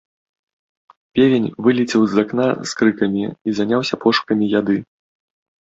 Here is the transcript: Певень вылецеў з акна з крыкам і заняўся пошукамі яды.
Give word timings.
Певень 1.19 1.45
вылецеў 1.67 2.01
з 2.13 2.19
акна 2.23 2.47
з 2.71 2.79
крыкам 2.79 3.21
і 3.23 3.49
заняўся 3.61 3.95
пошукамі 4.07 4.45
яды. 4.59 4.77